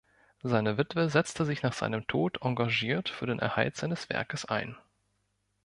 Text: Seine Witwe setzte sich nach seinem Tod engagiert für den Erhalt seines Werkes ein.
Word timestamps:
Seine 0.41 0.79
Witwe 0.79 1.09
setzte 1.11 1.45
sich 1.45 1.61
nach 1.61 1.73
seinem 1.73 2.07
Tod 2.07 2.41
engagiert 2.41 3.07
für 3.09 3.27
den 3.27 3.37
Erhalt 3.37 3.75
seines 3.77 4.09
Werkes 4.09 4.45
ein. 4.45 4.75